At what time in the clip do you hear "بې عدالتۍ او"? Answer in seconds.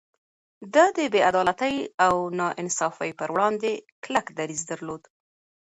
1.13-2.15